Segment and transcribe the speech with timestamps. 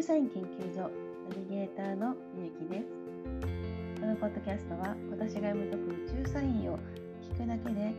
[0.00, 0.90] 仲裁員研究所
[1.28, 2.88] ナビゲーターのゆきです。
[4.00, 6.78] このポッドキャストは私が読み解く宇宙サインを
[7.36, 7.92] 聞くだけで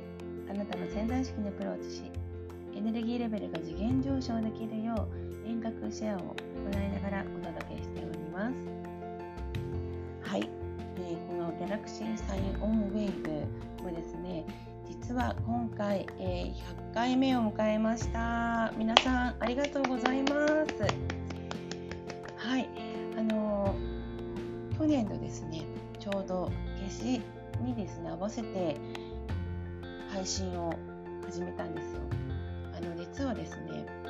[0.50, 2.04] あなたの潜在意識にアプローチし
[2.76, 5.08] エネルギーレベルが次元上昇できるよ
[5.46, 6.36] う遠隔シェアを
[6.66, 8.56] 行いながらお届けしております。
[10.28, 10.50] はい、
[10.98, 13.12] えー、このギャラクシーサインオンウェイ
[13.78, 14.44] ブもですね
[14.90, 16.54] 実は今回、えー、
[16.90, 18.74] 100回目を迎えました。
[18.76, 21.21] 皆さんありがとうございます。
[25.32, 25.64] ですね。
[25.98, 26.52] ちょうど
[26.84, 27.22] 夏至
[27.62, 28.76] にですね合わせて
[30.10, 30.74] 配信を
[31.26, 32.02] 始めたんですよ。
[32.76, 34.08] あの実はですねあ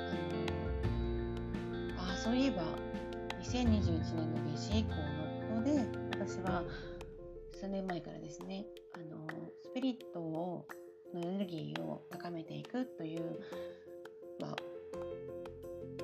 [2.00, 2.64] のあそういえば
[3.44, 5.86] 2021年の夏至以降のことで
[6.26, 6.64] 私は
[7.54, 9.28] 数年前からですねあの
[9.62, 10.66] スピリットを
[11.14, 13.42] のエネルギーを高めていくという、
[14.40, 14.56] まあ、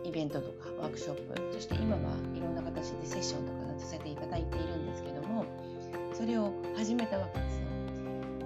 [0.07, 2.01] イベントとかワークショップそして今は
[2.33, 5.45] いろんな形でセッションとかさせていただいているんですけども
[6.13, 7.67] それを始めたわけですよ。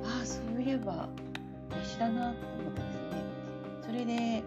[0.04, 1.08] ああそういえば
[1.70, 3.24] 飯だなと思ってですね
[3.86, 4.44] それで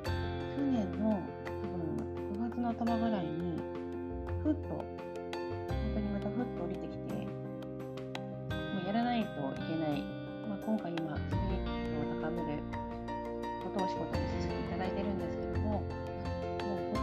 [0.56, 3.62] 去年の多分9月の頭ぐらいに
[4.42, 4.84] ふっと本
[5.94, 7.22] 当にまたふっと降りてきても
[8.82, 9.30] うやらないとい
[9.68, 10.02] けない、
[10.48, 12.62] まあ、今回今スピリットを高める
[13.62, 15.82] ことを仕事にさせていただいてるんですけども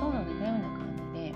[0.02, 1.34] と似たような感じで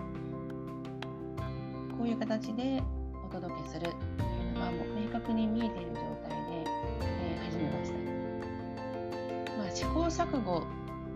[1.98, 2.82] こういう形で
[3.24, 6.66] お届けするというのがもう明確に見えている状態で、
[7.02, 9.58] えー、始めました。
[9.58, 10.64] まあ、試行錯誤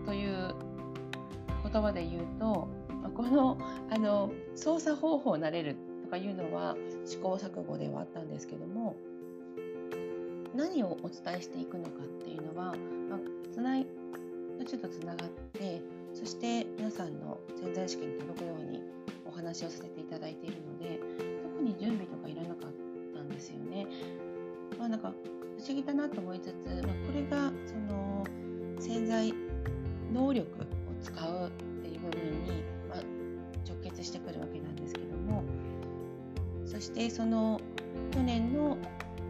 [0.06, 0.54] という
[1.64, 2.68] 言葉で言うと、
[3.14, 3.58] この
[3.90, 8.96] あの操作方法を慣れるとかいうのは試行錯誤ではあったんですけども
[10.54, 12.74] 何をお伝えしていくのかっていうのは、
[13.08, 13.18] まあ、
[13.52, 13.86] つない
[14.66, 15.82] ちょっとつながって
[16.14, 18.82] そして皆さんの潜在意識に届くように
[19.26, 21.00] お話をさせていただいているので
[21.42, 22.72] 特に準備とかいらなかっ
[23.14, 23.86] たんですよね。
[24.78, 25.12] まあなんか
[25.58, 28.24] 不思議だなと思いつつ、まあ、これがその
[28.78, 29.34] 潜在
[30.12, 30.64] 能力を
[31.02, 31.50] 使うっ
[31.82, 32.96] ていう部分に、ま、
[33.68, 35.44] 直結してくるわけなんですけども
[36.64, 37.60] そしてその
[38.10, 38.78] 去年の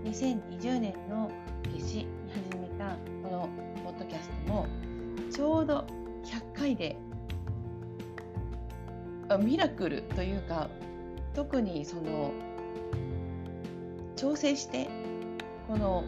[0.04, 1.30] 2020年の
[1.64, 3.48] 夏至に始めたこの
[3.82, 4.66] ポッドキャストも
[5.32, 5.84] ちょうど
[6.30, 6.96] 100回で。
[9.38, 10.68] ミラクルというか
[11.34, 12.32] 特にその
[14.16, 14.88] 調整して
[15.68, 16.04] この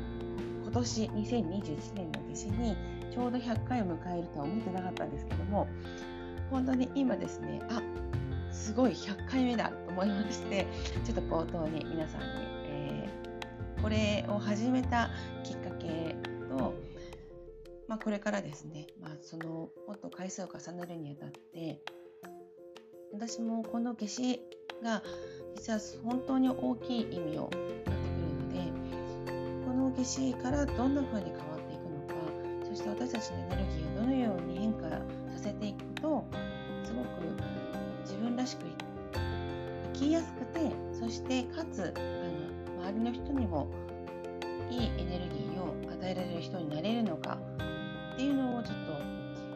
[0.65, 2.77] 今年2021年の夏に
[3.13, 5.69] ちょうど100回を迎えるとは思ってなかったんですけども
[6.51, 7.83] 本当に今ですねあ
[8.51, 10.67] すごい100回目だと思いまして
[11.05, 12.27] ちょっと冒頭に皆さんに、
[12.67, 15.11] えー、これを始めた
[15.45, 16.17] きっかけ
[16.49, 16.75] と
[17.93, 21.79] まあ、これからですね、まあ、そのもっと回数を重ねるにあたって
[23.13, 24.41] 私もこの夏至
[24.83, 25.03] が
[25.55, 34.99] 実は本当に大きい意味を持ってくるのでこの夏至からどんな風に変わっていくのかそして私たちのエネルギーをどのように変化さ
[35.37, 36.25] せていくと
[36.85, 37.09] すごく
[38.05, 38.65] 自分らしく
[39.93, 40.61] 生きやすくて
[40.99, 42.01] そしてかつあ
[42.81, 43.69] の周りの人にも
[44.71, 47.37] いいエネルギーを与えられる人になれるのか
[48.13, 48.93] っていうのをちょっと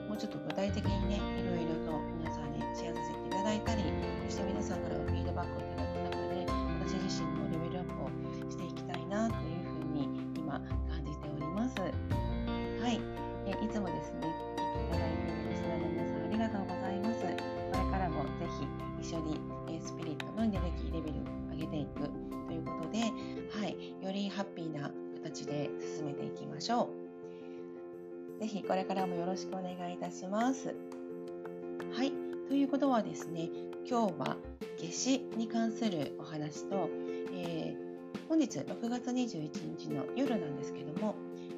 [0.08, 3.82] もうちょっと具体的にねいろいろと皆さんにシェアさせていただいたり
[4.24, 6.46] そして皆さんからフィードバックをいただく中で
[6.80, 8.08] 私自身もレベルアップを
[8.50, 10.08] していきたいなというふうに
[10.40, 10.56] 今
[10.88, 11.76] 感じております。
[11.80, 11.86] は
[12.88, 13.00] い、
[13.44, 17.20] えいつもですね聞いていただいているリスナーの皆さんありがとうございます。
[17.20, 18.66] これからもぜひ
[19.02, 19.38] 一緒に、
[19.84, 22.08] スピリットのエネルギーレベルを上げていく
[22.48, 23.00] ということで、
[23.52, 24.90] はい、よりハッピーな
[25.22, 27.05] 形で進めていきましょう。
[28.40, 30.74] ぜひこれからもよろしくお願いいたします。
[31.92, 32.12] はい、
[32.48, 33.48] ということはですね、
[33.88, 34.36] 今日は
[34.78, 36.90] 夏至に関するお話と、
[37.32, 41.14] えー、本日6月21日の夜なんですけども、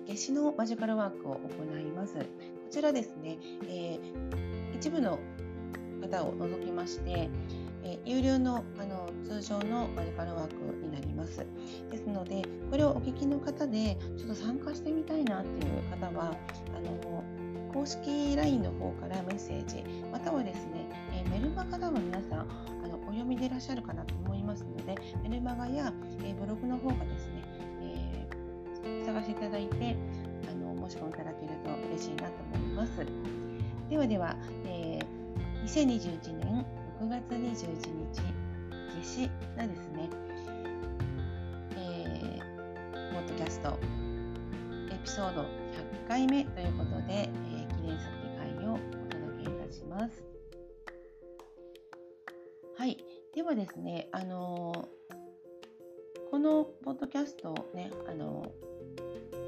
[0.06, 2.14] 夏至のマジカルワークを行います。
[2.14, 2.24] こ
[2.70, 3.38] ちらですね、
[3.68, 5.18] えー、一部の
[6.00, 7.28] 方を除きまして、
[7.88, 10.54] え有料のあの通常のマジカルワーク
[10.84, 11.38] になります。
[11.90, 16.36] ですので、これをお聞きの方で、ちょっと参加してみたいなっていう方は、
[16.76, 17.24] あの
[17.72, 19.82] 公式 LINE の方からメッセージ、
[20.12, 22.40] またはですね、えメルマガでも皆さん
[22.84, 25.92] あのお読みでいらっしゃるかなと思いますので、メルマガや、
[26.24, 27.42] えブログの方がですね、
[28.84, 29.96] えー、探していただいて
[30.50, 33.06] あの申し込みいただけると嬉しいなと思います。
[33.88, 34.36] ではでは、
[34.66, 36.66] えー、2021年
[37.00, 38.22] 6月21日、
[38.96, 40.10] 夏至がですね、
[41.76, 43.78] えー、ポッドキャスト
[44.92, 45.46] エピソード100
[46.08, 48.78] 回目ということで、えー、記念すべき回をお
[49.12, 50.24] 届けいたします。
[52.76, 52.98] はい、
[53.32, 54.88] ではですね、あの
[56.32, 58.50] このポッドキャストをね、あの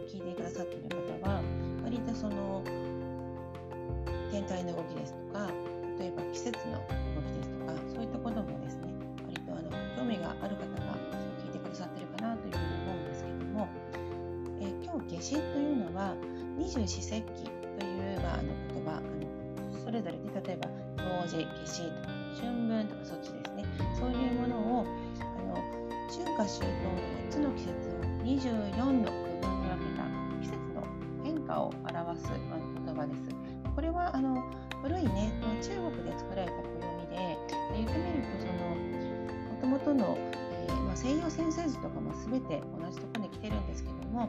[0.09, 1.43] 聞いてくださっている方は、
[1.83, 2.63] 割とその
[4.31, 5.51] 天体の動きですとか、
[6.01, 6.81] 例えば季節の
[7.13, 8.89] 動きですとか、そういったこともですね、
[9.29, 9.69] 割とあの
[10.01, 10.97] 興味がある方が
[11.45, 13.69] 聞いてくださってるかなというふうに思うんですけども、
[14.61, 16.17] えー、今日夏至というのは
[16.57, 22.09] 二十四節気という、あの言葉あのそれぞれで例えば冬至夏至とか
[22.41, 23.65] 春分とかそっちですね
[23.99, 24.87] そういうものを
[25.21, 25.55] あの
[26.09, 30.09] 春夏秋冬の4つの季節を24の区分に分けた
[30.41, 30.81] 季節の
[31.23, 32.31] 変化を表す
[32.87, 33.51] 言葉です。
[33.75, 34.43] これはあの
[34.83, 35.33] 古いね
[39.85, 40.17] との、
[40.69, 44.29] えーまあ、西洋先生図とかも全て同じところに来てるんですけども、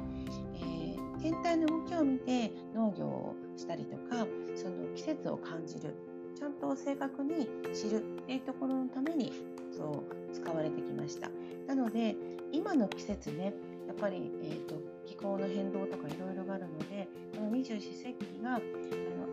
[0.56, 4.26] えー、天体の動きを見て農業をしたりとか
[4.56, 5.96] その季節を感じる
[6.38, 9.32] ちゃんと正確に知るっていうところのために
[9.72, 11.30] そう使われてきました。
[11.68, 12.16] なので
[12.52, 13.54] 今の季節ね
[13.88, 14.76] やっぱり、えーと、
[15.06, 18.60] 気候の変動とかいろいろがあるのでこの二十四節気があ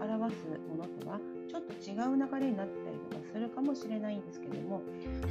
[0.06, 2.87] の表すものとはちょっと違う流れになって
[3.32, 4.82] するかもしれないんですけども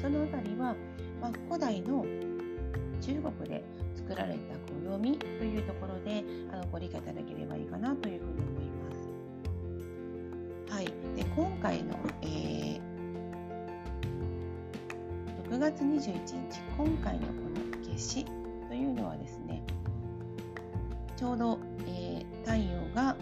[0.01, 0.75] その辺りは、
[1.21, 2.05] まあ、古代の
[3.01, 3.63] 中国で
[3.95, 8.91] 作られた暦というところであのご理解いただければいいかなというふうに思いま
[10.67, 10.73] す。
[10.73, 10.85] はい、
[11.15, 12.79] で今回の、えー、
[15.49, 18.25] 6月21日今回のこの夏至
[18.67, 19.63] というのはですね
[21.15, 23.15] ちょうど、えー、太陽が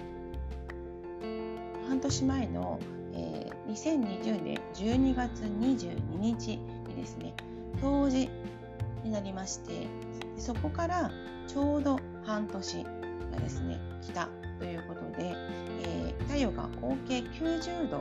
[1.88, 2.80] 半年前の、
[3.68, 7.34] 2020年12月22日にですね
[7.82, 8.30] 冬至
[9.04, 9.88] になりまして
[10.38, 11.12] そこから
[11.48, 12.84] ちょうど半年
[13.32, 14.30] がですね来た
[14.60, 15.36] ということで、
[15.84, 17.98] えー、太陽が合計90度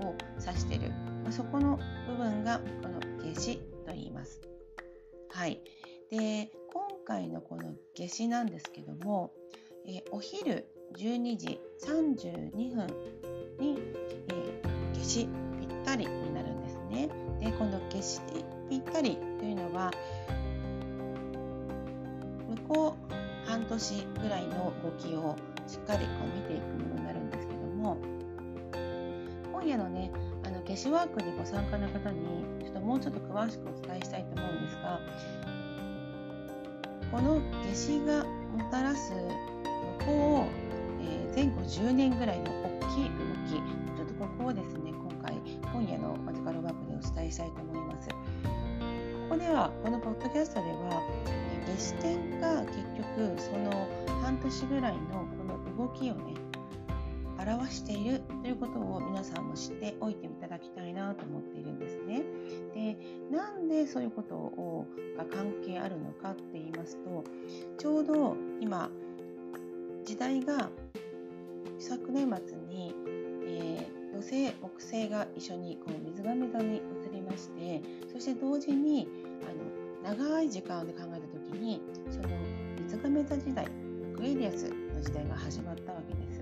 [0.00, 0.92] を指している、
[1.30, 1.78] そこの
[2.08, 3.56] 部分がこの夏至
[3.86, 4.40] と言います。
[5.30, 5.60] はい、
[6.10, 9.32] で今回のこの夏至なんですけども、
[9.86, 10.66] えー、お昼
[10.96, 12.86] 12時32分
[13.58, 13.78] に、
[15.08, 15.28] えー、夏至
[15.58, 17.08] ぴったりになるんですね。
[17.40, 18.22] でこの夏至
[18.68, 19.90] ぴったりというのは
[22.48, 27.96] 向こう半年ぐらいの動きをしっかりこう見ていくものになるんですけども
[29.52, 30.10] 今夜のね
[30.44, 35.00] あの夏至ワークにご参加の方にちょっともうちょっと詳しくお伝えしたいと思うんですが
[37.10, 42.58] この夏至がもたらす向こう、えー、前後10年ぐらいの
[42.98, 43.10] 大きい動
[43.46, 45.34] きちょっとここをですね今回
[45.72, 48.08] 今夜のマジカルワークでお伝えしたいと思います。
[48.08, 48.14] こ
[49.30, 51.02] こではこのポッドキャストでは
[51.66, 53.86] 夏至点が結局その
[54.22, 54.98] 半年ぐらいの
[55.36, 56.34] この動きをね
[57.38, 62.22] 表しているということを皆さんも知っておいていただきたいなと思っているんですね。
[62.74, 62.96] で
[63.30, 64.86] なんでそういうことを
[65.16, 67.22] が関係あるのかって言いますと
[67.76, 68.90] ちょうど今
[70.04, 70.70] 時代が
[71.78, 72.94] 昨年末に、
[73.46, 76.80] えー、土星木星が一緒にこの水亀座に移
[77.12, 77.82] りまして
[78.12, 79.08] そして同時に
[80.04, 81.80] あの長い時間で考えた時に
[82.10, 82.28] その
[82.82, 86.38] 水亀座時代アクエリアスの時代が始まったわけです。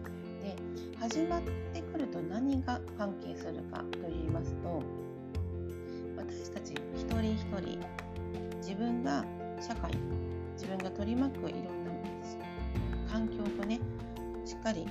[0.47, 0.57] で
[1.01, 4.83] 始まってくると何が関係するかと言いますと
[6.17, 7.81] 私たち一人一人
[8.59, 9.25] 自分が
[9.61, 9.91] 社会
[10.55, 11.93] 自分が取り巻くいろんな
[13.11, 13.81] 環境とね
[14.45, 14.87] しっかり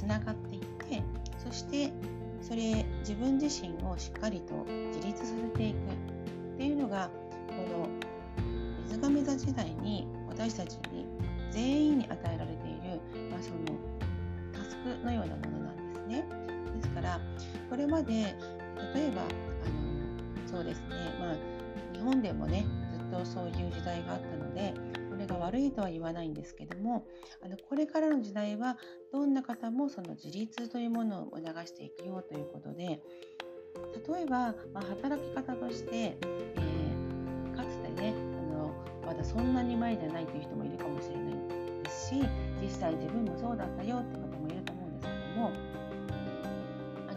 [0.00, 1.02] つな、がっていって
[1.36, 1.92] そして
[2.40, 4.64] それ自分自身をしっかりと
[4.94, 7.10] 自立させていくっていうのが
[7.48, 7.88] この
[8.86, 11.04] 水亀座時代に私たちに
[11.50, 13.78] 全員に与えられている、まあ、その
[14.52, 16.24] タスクのようなものなんですね。
[16.76, 17.20] ですから
[17.68, 18.12] これまで
[18.94, 20.86] 例えばあのそうですね、
[21.20, 21.36] まあ、
[21.92, 24.72] 日本でもねずっとそういう時代があったので
[25.40, 27.06] 悪いとは言わないんですけども
[27.42, 28.76] あのこれからの時代は
[29.12, 33.00] どんな方もその自立というものを促していくようということで
[34.08, 38.74] 例えば、まあ、働き方として、えー、かつてねあの
[39.06, 41.34] まだそんなに前じゃないという人もいるかもしれない
[41.84, 42.24] ですし
[42.60, 45.52] 実際自分もそうだったよって方もいると思うんですけども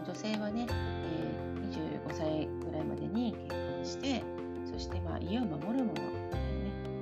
[0.06, 4.22] 女性はね、えー、25歳ぐらいまでに結婚して
[4.70, 6.02] そしてまあ家を守るもの、ね、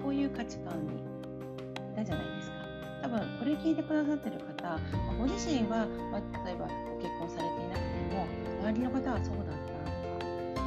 [0.03, 1.12] こういう価値観に
[1.93, 2.57] いたじゃないですか。
[3.03, 4.79] 多分これ聞いてくださってる方
[5.19, 8.27] ご自身は、ま、例えばご結婚されていなくても
[8.63, 9.99] 周りの方はそうだったと
[10.55, 10.67] か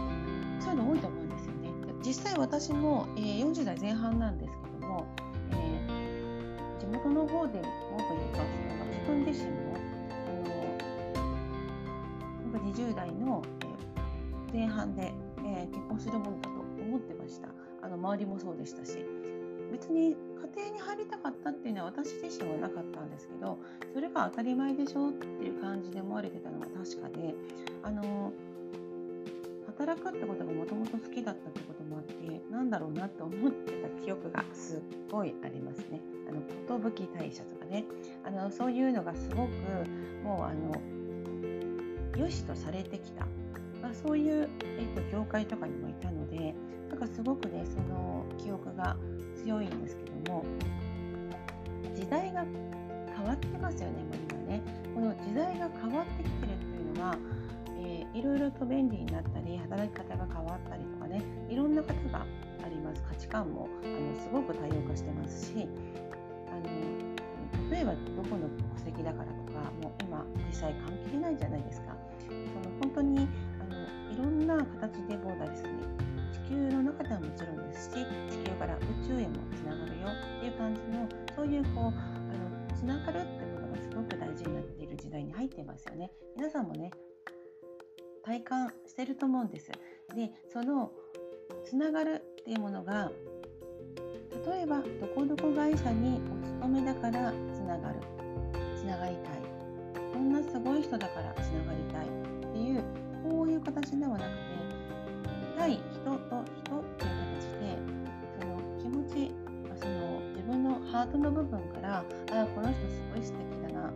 [0.60, 1.70] そういうの多いと思うんですよね。
[2.03, 5.08] 実際私も、え、40代前半なんですけども
[5.51, 7.63] えー地元の方でも
[7.98, 9.77] というかその自分自身も
[12.53, 13.41] あの20代の
[14.51, 15.13] 前半で
[15.48, 16.50] え、結婚するものだと
[16.82, 17.48] 思ってました
[17.82, 19.05] あの周りもそうでしたし
[19.72, 20.16] 別に家
[20.56, 23.58] 庭に入りたかったっていうのは私自身はなかったんですけど
[23.94, 27.36] それが当たり前でしょっていう感じで思われてたのは確かで
[27.84, 28.32] あの
[29.68, 34.80] 働くってことがもともと好きだったってこともあってなんだろうなと思ってた記憶がすっ
[35.12, 36.00] ごいありますね。
[36.30, 36.42] あの
[36.92, 37.84] 寿大社とかね
[38.24, 39.50] あのそういうのがすごく
[40.24, 40.74] もうあの
[42.18, 43.28] 良しとされてきた、
[44.04, 46.54] そういう、えーと、業界とかにもいたので
[46.90, 48.96] なんかすごくねその記憶が
[49.44, 50.46] 強いんですけども
[51.96, 52.46] 時代が
[53.16, 54.62] 変わってますよねも今ね。
[54.94, 57.18] この時代が変わってきてるっていうのは、
[57.80, 62.25] えー、いろいろと便利になったり働き方が変わったりとかねいろんな方が
[62.64, 63.02] あります。
[63.04, 65.68] 価値観もあのすごく多様化してますし
[66.50, 68.00] あの例えばど
[68.30, 71.96] この国籍だからとかもう今実際関係ないじゃないですか。
[72.28, 73.28] その本当に
[74.16, 86.12] いろんな形でボーダーレスに地球の中ではもちろんですし地球から宇宙へもつながるよっていう感じのそういうこうあのつながるってことがすごく大事になっている時代に入ってますよね。
[86.38, 86.92] 皆さんもね
[88.24, 89.70] 体感してると思うんです。
[90.16, 90.92] でその
[91.66, 93.12] つながるっていうものが
[94.46, 98.00] 例えばどこどこ会社にお勤めだからつながる
[98.78, 99.46] つながりたい
[100.14, 103.05] こんなすごい人だからつながりたいっていう
[103.75, 104.36] 形ではなくて
[105.58, 107.77] 対人と人っていう形で
[108.39, 109.32] その気持ち
[109.79, 113.91] その自分のハートの部分からああこの人すごい素敵だな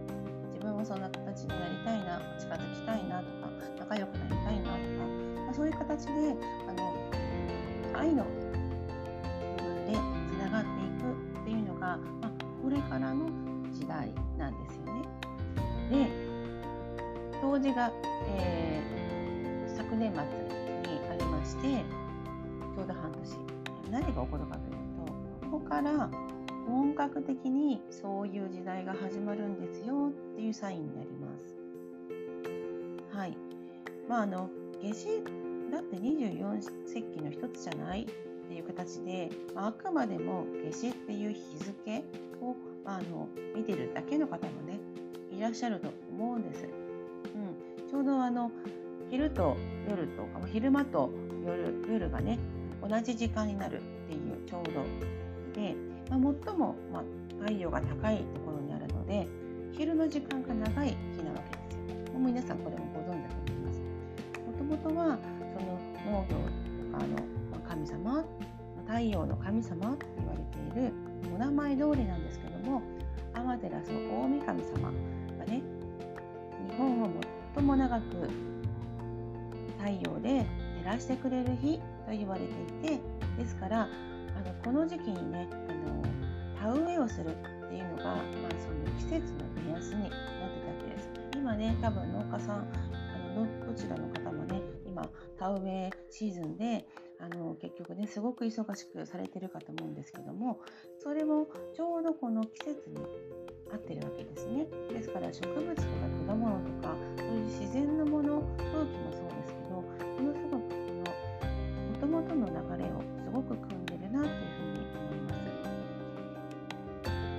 [0.51, 4.79] 自分もそんな形になりたいな近づきたいなとか仲良くなりたいなとか、
[5.45, 6.11] まあ、そういう形で
[6.67, 6.93] あの
[7.97, 8.25] 愛の
[9.57, 12.31] 部分でつながっていくっていうのが、まあ、
[12.61, 13.25] これからの
[13.71, 15.01] 時代なんですよね。
[15.89, 16.29] で
[17.41, 21.83] 当時が、ー、昨年末して
[22.75, 23.37] ちょうど半年
[23.91, 24.79] 何が起こるかという
[25.41, 26.09] とここから
[26.67, 31.57] 本格的にそういう時代が始まるんですよっていうサインになります。
[33.17, 33.35] はい。
[34.07, 34.49] まああの
[34.81, 35.23] 夏至
[35.71, 38.05] だって24節気の一つじゃないっ
[38.47, 42.03] ていう形で、まあ、あくまでも夏至っていう日付
[42.41, 44.79] を、まあ、あの見てるだけの方もね
[45.31, 46.65] いらっしゃると思うんです。
[47.35, 48.51] うん、ちょうどあの
[49.09, 49.57] 昼と
[49.89, 51.09] 夜とか昼間と
[51.45, 52.37] 夜夜がね
[52.81, 54.83] 同じ時間になるっていうちょうど
[55.59, 55.75] で、
[56.09, 57.03] まあ、最も、まあ、
[57.41, 59.27] 太陽が高いところにあるので
[59.73, 62.13] 昼の時間が長い日なわけですよ。
[62.13, 63.81] もう皆さんこれもご存知だと思います。
[64.45, 65.17] もともとは
[65.57, 65.79] その
[66.11, 68.25] 農業とかの神様
[68.87, 70.39] 太陽の神様って言われ
[70.73, 70.93] ている
[71.35, 72.81] お名前通りなんですけども
[73.33, 74.91] 天照大神様
[75.37, 75.61] がね
[76.71, 77.09] 日本を
[77.55, 78.29] 最も長く
[79.89, 80.45] 太陽で
[80.83, 83.01] 照らしてくれる日と言われていて
[83.37, 88.19] ですからあのこの時期にねあの田植えをするっていうのが、まあ、
[88.59, 90.15] その季節の目安になって
[90.61, 91.09] たわけです。
[91.35, 92.63] 今ね多分農家さんあ
[93.35, 96.85] のどちらの方もね今田植えシーズンで
[97.19, 100.59] あの結局ねすごく忙しくされてるかと思うんですけども
[101.01, 102.97] それもちょうどこの季節に
[103.71, 105.87] 合ってるわけですねですから植物とか
[106.27, 109.38] 果物とかそういう自然のもの空気もそう
[112.09, 115.49] もともとの流れをすごく組んでるなというふうに思います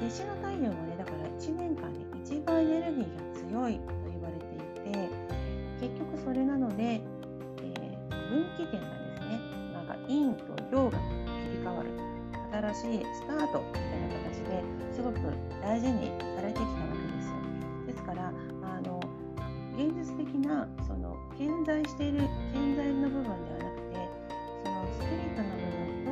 [0.01, 5.11] 夏至の太陽はねだから1年間で一番エネルギーが強いと言われていて
[5.81, 9.41] 結局それなので、えー、分岐点がですね
[9.75, 11.91] なんか陰と陽が切り替わる
[12.53, 14.63] 新しいスタートみたいな形で
[14.95, 15.19] すごく
[15.61, 17.35] 大事にされてきたわけですよ
[17.89, 19.01] ですからあの
[19.75, 22.21] 現実的なその顕在している
[22.53, 23.80] 顕在の部分ではなく
[24.93, 26.11] スピリットの部分と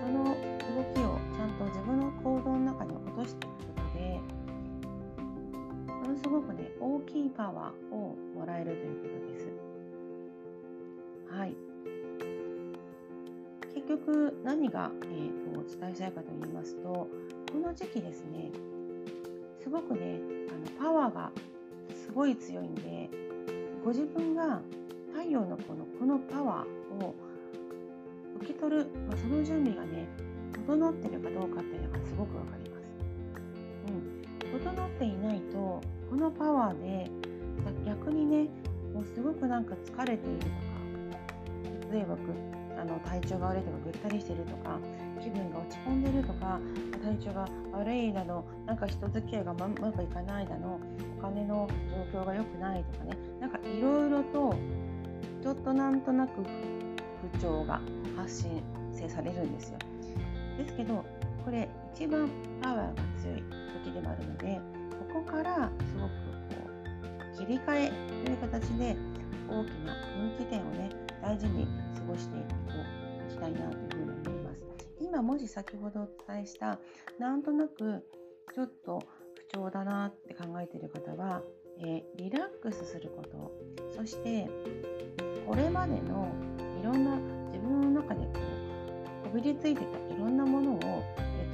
[0.00, 4.20] その動きをちゃんと自分の行動の中に落としていくことで
[5.86, 9.48] ものすごくね大きいパワーをもらえるということです。
[11.30, 11.56] はい
[13.74, 17.08] 結局何が、えーと、とお伝えしたいかと言いますとこ
[17.62, 18.50] の時期ですね
[19.60, 21.30] すごくねあのパワーが
[21.94, 23.10] すごい強いんで
[23.84, 24.60] ご自分が
[25.12, 27.14] 太陽のこのこのパワーを
[28.44, 30.06] 受け取る、まあ、その準備がね
[30.52, 32.84] 整ってるかどうかっていうのがすごくわかります。
[33.88, 37.10] うん、整っていないとこのパワーで
[37.86, 38.48] 逆にね
[38.92, 40.52] もうすごくなんか疲れているとか
[41.92, 42.16] 例えば
[42.78, 44.78] あの体調が悪いとかぐったりしてるとか
[45.22, 46.60] 気分が落ち込んでるとか
[47.02, 50.78] 体調が悪いだのなんか人付き合いがうまくいかないだの
[51.18, 51.68] お金の
[52.12, 54.54] 状況が良くないとかねなんかいろいろと
[55.42, 56.42] ちょっとなんとなく
[57.32, 57.80] 不調が
[58.16, 58.62] 発信
[59.08, 59.78] されるんですよ。
[60.58, 61.04] ですけど
[61.44, 62.28] これ一番
[62.62, 63.42] パワーが強い
[63.84, 64.60] 時でもあるので
[65.12, 66.64] ここからすごくこ
[67.34, 67.92] う切り替え
[68.24, 68.96] という形で
[69.48, 70.90] 大きな分岐点をね
[71.22, 72.42] 大事に過ごしてい
[73.30, 74.60] きたいなというふうに思います。
[75.00, 76.78] 今もし先ほどお伝えした
[77.18, 78.04] なんとなく
[78.54, 79.02] ちょっと
[79.50, 81.42] 不調だなって考えている方は、
[81.80, 83.52] えー、リラックスすること
[83.96, 84.48] そして
[85.46, 86.32] これまでの
[86.80, 88.30] いろんな自分の中でこ
[89.24, 90.86] うこびりついてたいろんなものをデ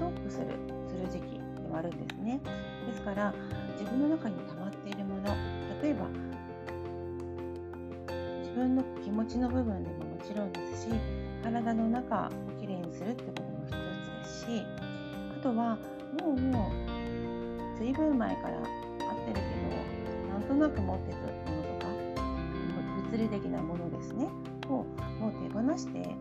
[0.00, 0.46] トックする
[0.88, 2.40] する時期でもあるんですね。
[2.88, 3.32] ですから
[3.78, 5.36] 自分の中に溜まっているもの
[5.80, 6.08] 例えば
[8.40, 10.88] 自分の気持ちの部分でももちろんですし
[11.44, 14.66] 体の中をきれいにするってことも一つですし
[15.38, 15.78] あとは
[16.20, 16.72] もうも
[17.76, 18.64] う随分前から会っ
[19.32, 19.40] てるけ
[20.26, 21.92] どなんとなく持ってるものとか
[23.12, 24.26] 物理的なものですね。
[24.68, 24.84] を
[25.20, 26.16] もう手放して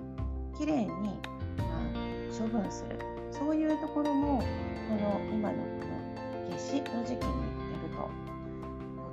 [0.57, 2.99] きれいに、まあ、処分する。
[3.31, 7.31] そういうところもこの今のこの夏至の時期に
[7.71, 7.97] やると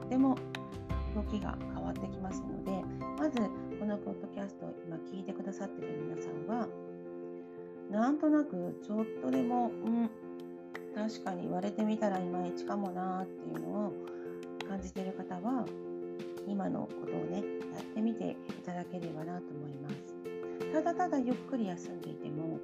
[0.01, 0.37] とっても
[1.15, 2.71] 動きが変わってきますので
[3.19, 3.39] まず
[3.79, 6.67] このポッドキャストを今聞いてくださっている皆さんは
[7.91, 10.11] なんとなくちょっとでもうん
[10.95, 13.93] 確かに言われてみたらいまいちかもなっていうのを
[14.67, 15.67] 感じている方は
[16.47, 17.43] 今のことをね
[17.75, 20.15] やってみていただければなと思います。
[20.73, 22.59] ただただゆっくり休んでいても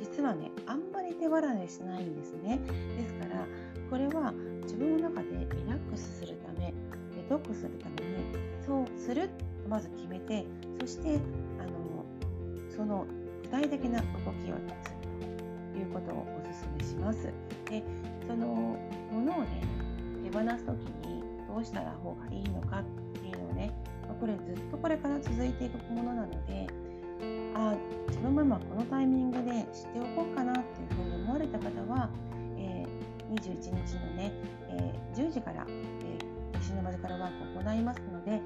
[0.00, 2.58] 実はねあんまり手笑いしないんですね。
[2.96, 3.46] ですから
[3.88, 6.72] これは自分の中でリラックスするため
[7.14, 8.24] デトックするために
[8.64, 9.34] そうすると
[9.68, 10.44] まず決めて
[10.80, 11.18] そして
[11.58, 12.04] あの
[12.74, 13.06] その
[13.42, 15.00] 具体的な動きをする
[15.74, 17.32] ということをお勧めします。
[17.68, 17.82] で
[18.26, 18.69] その
[21.60, 22.84] うしたら方がいいのかっ
[23.20, 23.72] ていうのをね
[24.20, 26.66] これずっとこれから続いていくものなので
[27.54, 27.74] あ
[28.08, 32.10] 自分も今このタイミングで知っておこうかなっていうふうに思われた方は、
[32.58, 34.32] えー、21日のね、
[34.70, 38.40] えー、10時から、えー、のマジカルワークを行いますのでぜ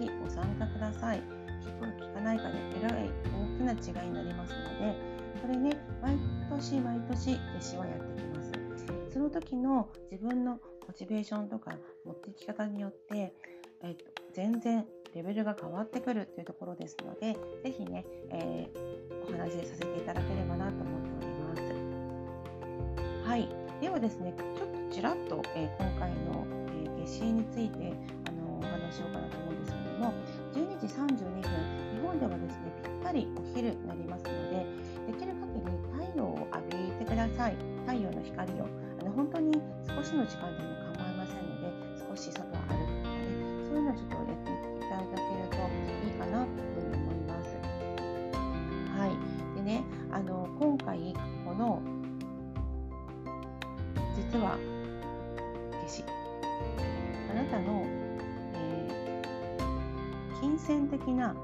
[0.00, 1.22] ひご参加ください。
[1.62, 3.10] 聞く聞かないかでえらい
[3.58, 4.94] 大きな違いになりますので
[5.42, 6.16] これね毎
[6.50, 8.52] 年毎年夏至はやってきます。
[9.12, 11.72] その時の自分のモチベーションとか
[12.04, 13.34] 持っていき方によって、
[13.82, 21.56] えーと、全然レベルが変わってくるというところですので、ぜひね、えー、お話しさせていただければなと思っておりま
[23.24, 23.28] す。
[23.28, 23.48] はい。
[23.80, 26.46] ではですね、ちょっとちらっと、えー、今回の、
[26.84, 27.92] えー、夏至について
[28.28, 30.12] あのお話しようかなと思うんですけれども、
[30.54, 34.66] 12時32分、日本ではですね、ぴったりお昼になりますので、
[35.06, 37.56] できる限り太陽を浴びてください。
[37.86, 38.85] 太陽の光を。
[39.16, 41.72] 本当に少しの時間でも構いませんので
[42.06, 43.24] 少し外歩くとかね
[43.64, 45.56] そういうのをちょっとやっていただけると
[46.04, 47.56] いいかなというふうに思います。
[48.94, 49.56] はい。
[49.56, 51.14] でねあの今回
[51.46, 51.80] この
[54.14, 54.58] 実は
[55.82, 56.04] 夏至
[57.30, 57.86] あなたの、
[58.54, 61.34] えー、金銭的な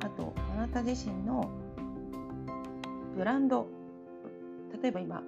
[0.00, 1.50] あとあなた自身の
[3.14, 3.66] ブランド。
[4.82, 5.22] 例えば今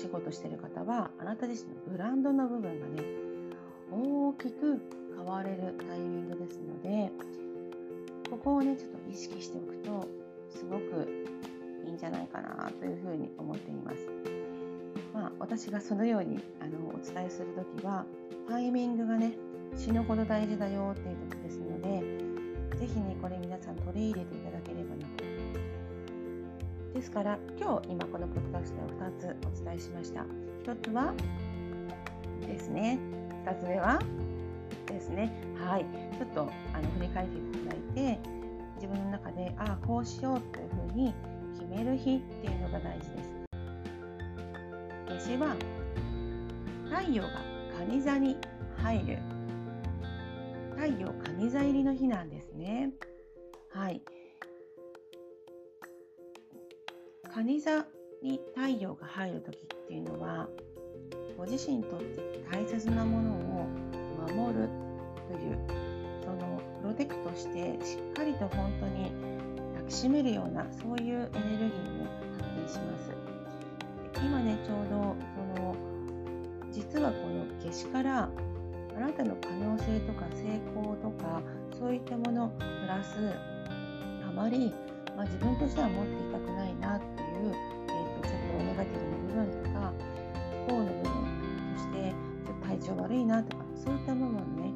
[0.00, 3.02] 仕事してる方はあなた自身のブランドの部分がね
[3.92, 4.80] 大きく
[5.14, 7.10] 変われるタイミングですので
[8.30, 10.08] ここをねちょっと意識しておくと
[10.48, 11.26] すごく
[11.84, 13.96] いいんじゃないかなというふうに思っています。
[15.12, 18.06] まあ、私がそのようにあのお伝えする時は
[18.48, 19.32] タイミングがね
[19.76, 25.29] 死ぬほど大事だよっていう時ですので是非ねこれ皆さん取り入れていただければなと。
[26.94, 30.24] ですから今日今このポッドキャストを2つお伝えしました。
[30.64, 31.14] 1つは
[32.46, 32.98] ですね。
[33.46, 34.00] 2つ目は
[34.86, 35.32] ですね。
[35.56, 35.86] はい。
[36.18, 38.18] ちょっとあの振り返っていただいて
[38.74, 41.14] 自分の中でああこうしようというふうに
[41.54, 43.34] 決める日っていうのが大事です。
[45.08, 45.54] 夏至は
[46.90, 47.28] 太陽が
[47.86, 48.36] 蟹座に
[48.76, 49.18] 入る。
[50.76, 52.90] 太陽蟹座入りの日なんですね。
[53.72, 54.02] はい。
[57.34, 57.86] 蟹座
[58.22, 60.48] に太陽が入る時っていうのは
[61.36, 63.66] ご自身にとって大切なものを
[64.34, 64.68] 守る
[65.28, 65.58] という
[66.24, 69.12] そのプロテクトしてしっかりと本当に
[69.74, 72.06] 抱きしめるようなそういうエネルギーに
[72.38, 73.12] 発展します。
[74.22, 75.16] 今ねちょうど
[75.54, 75.74] その
[76.70, 78.28] 実はこの夏至から
[78.96, 81.40] あなたの可能性とか成功とか
[81.78, 83.16] そういったものプラス
[84.28, 84.72] あまり、
[85.20, 89.92] まあ、自分としては持っていたくないなっていう、えーと、ちょっとネガティブな部分とか
[90.66, 91.12] 不幸の部分
[91.76, 92.14] そして
[92.46, 94.72] ちょっと体調悪いなとかそういった部分をね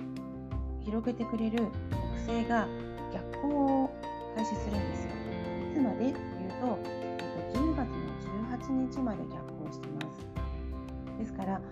[0.84, 2.68] 広げてくれる木星が
[3.10, 3.90] 逆行を
[4.36, 5.12] 開始するんですよ。
[5.72, 8.04] いつまでっていうと、えっと、10月の
[8.68, 10.26] 18日まで逆行してます。
[11.20, 11.62] ですから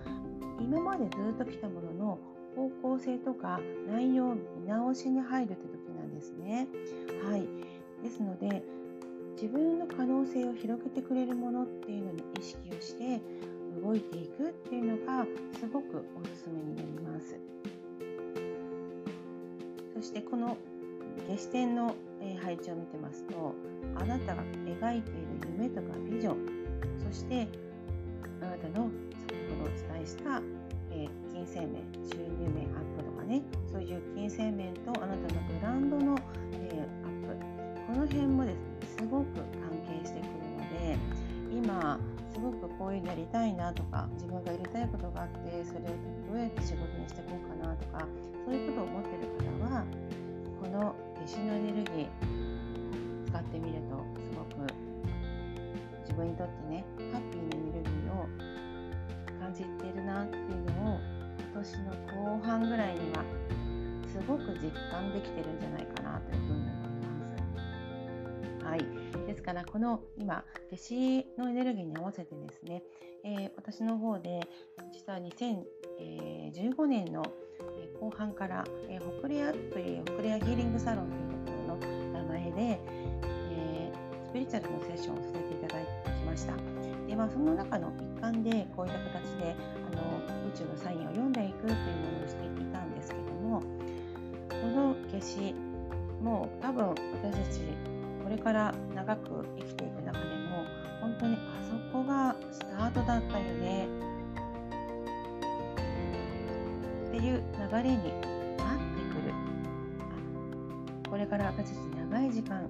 [0.59, 2.17] 今までずっと来たものの
[2.55, 6.67] 方向性とか内容見直しに入るという時なんですね。
[7.23, 7.47] はい、
[8.03, 8.61] ですので
[9.41, 13.21] 自分の可能性を広げてくれるものっていうのに意識をして
[13.81, 15.25] 動いていくっていうのが
[15.59, 17.35] すごくおすすめになります。
[19.95, 20.57] そしてこの
[21.29, 21.95] 夏至点の
[22.41, 23.55] 配置を見てますと
[23.95, 26.37] あなたが描いている夢とかビジョン
[27.09, 27.47] そして
[28.41, 28.89] あなたの
[29.27, 30.41] 先ほどお伝えした、
[31.33, 36.17] 金銭面収入面アップとかねそういう金銭面とあなたのブランド、の
[38.13, 40.97] 辺もですねすごく関係してくるので
[41.51, 41.99] 今
[42.31, 45.97] すごくこういうのやりたいなとか自分がやりたいことがあってそれを
[46.29, 48.05] どうやって仕事にしていこうかなとか
[48.45, 49.27] そういうことを思ってる
[49.67, 49.83] 方は
[50.61, 50.95] この
[51.25, 52.07] 夏至のエネルギー
[53.27, 54.71] 使ってみるとすごく
[56.01, 58.27] 自分にとってねハッピーなエネルギーを
[59.41, 60.99] 感じているなっていうのを
[61.53, 61.91] 今年の
[62.37, 63.23] 後半ぐらいには
[64.07, 66.52] すごく実感できてるんじゃないかなというふうに。
[69.43, 72.81] ですからこの今夏至のエネルギーに合わせてですね、
[73.25, 74.39] えー、私の方で
[74.93, 77.21] 実は2015年の
[77.99, 81.09] 後半から、えー、ホクレアというホクレアヒーリングサロン
[81.45, 82.79] というところの名前で、
[83.41, 85.81] えー、スピリチュアルのセッションをさせていただ
[86.15, 86.53] きました。
[87.05, 89.55] でまあ、その中の一環でこういった形で
[89.91, 95.53] あの宇宙のサインを読んでいくというものをしていたんですけどもこの消し
[96.23, 97.92] もう多分私たち
[98.33, 100.65] これから長く生きていく中でも
[100.99, 103.87] 本当にあそこがスタートだったよね。
[107.09, 108.15] っていう流れになって
[109.13, 109.33] くる。
[111.07, 112.67] これから私たち長い時間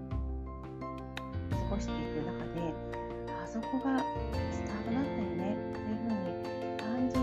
[1.50, 2.74] 過ごしていく中で
[3.42, 4.00] あそこが
[4.52, 5.56] スタートだったよね。
[5.72, 7.22] っていうふうに感じる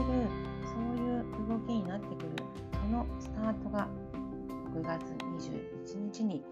[0.64, 2.28] そういう動きになってくる。
[2.72, 3.86] そのスタートが
[4.74, 5.02] 6月
[5.92, 6.42] 21日に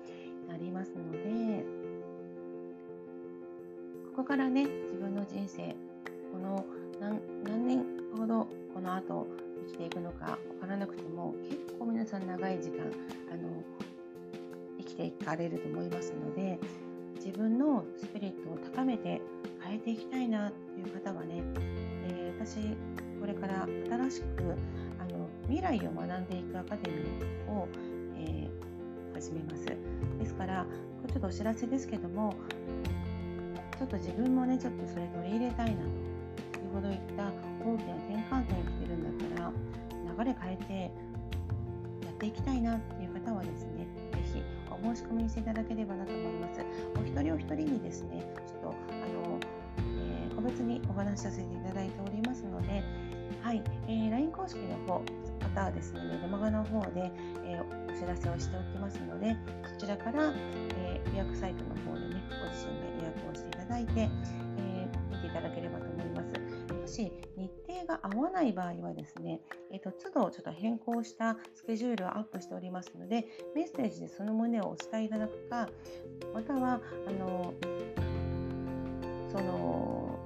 [0.49, 1.78] なりますので
[4.19, 5.77] こからね自分の人生
[6.33, 6.67] この
[6.99, 7.85] 何年
[8.17, 9.29] ほどこの後
[9.69, 12.83] 生きていくのか分からなくても結構皆さん長い時間
[13.33, 13.63] あの
[14.79, 16.59] 生きていかれると思いますので
[17.15, 19.21] 自分のスピリットを高めて
[19.63, 21.41] 変えていきたいなっていう方はね、
[22.09, 22.77] えー、私
[23.21, 24.57] これから新しく
[24.99, 27.69] あの未来を学んでいくアカデミーを、
[28.17, 29.65] えー、始めます。
[29.65, 30.67] ですから
[31.07, 32.35] ちょっとお知らせですけども
[33.79, 35.89] ちょっと自分もねちょっとそれ取り入れたいなと。
[36.53, 37.31] 先ほど言った
[37.65, 39.53] 大きな転換点に来てるんだったら
[40.19, 40.73] 流れ変えて
[42.05, 46.61] やっていきたいなっていう方はですね是非お申し込みしていただければなと思います。
[46.97, 49.39] お一人お一人にですねちょっとあの、
[49.79, 52.83] えー、個別にお話しさせていただいておりますので
[53.43, 55.03] はい、えー、LINE 公式の方
[55.41, 57.11] またはですね、メルマガの方で、
[57.45, 59.37] えー、お知らせをしておきますので、
[59.79, 60.33] そちらから、
[60.77, 64.09] えー、予約サイトの方でね、ご自身で予約をしていただいて、
[64.59, 66.75] えー、見ていただければと思います。
[66.75, 75.69] もし日程が合わない場合はですね、えーと、都度ちょっと変更したスケジュールをアップしておりますので、メッセージでその旨をお伝えいただくか、
[76.35, 77.55] または、あの
[79.31, 80.19] その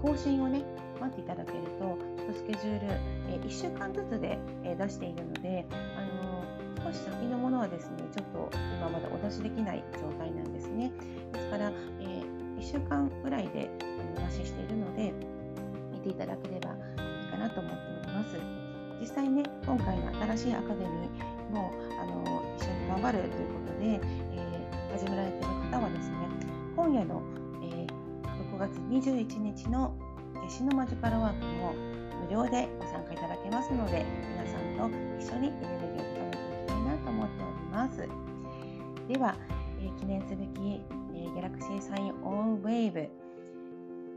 [0.00, 0.64] 更新をね、
[1.00, 2.86] 待っていただけると、ちょっとスケジュール、
[3.28, 6.26] え1週間ずつで、え出しているので、あの
[6.84, 10.92] 少し先のものはですね、ちょっと今まだお出しできない状態なんですね。
[11.32, 11.72] ですから、
[12.58, 13.70] 1週間ぐらいで
[14.16, 15.12] お出ししているので、
[15.92, 16.72] 見ていただければい
[17.28, 18.36] いかなと思っております。
[19.00, 26.16] 実際ね、今回の新しいアカデミーもあの一緒に頑張るということで、えー、始められている方はですね、
[26.74, 27.22] 今夜の、
[27.62, 27.86] えー、
[28.54, 29.94] 6月21日の
[30.46, 31.74] 夏至のマジカルワークも
[32.24, 37.96] 無料でご参加いただけますので皆さんと一緒にエネルギーを高めていきたいなと思っております
[39.08, 39.36] では、
[39.80, 43.10] えー、記念すべき、ー、ギャラクシーサインオンウェーブエ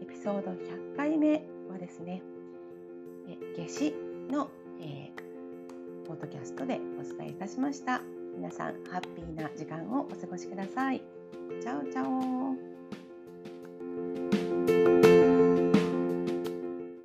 [0.08, 2.22] ピソード100回目はですね、
[3.28, 3.94] え夏至
[4.32, 4.50] の、
[4.82, 8.02] えー、ポッドキャストでお伝えいたしました。
[8.36, 11.02] 皆さんハッピーな時間をお過ごしください。
[11.62, 12.69] チャオチャオ。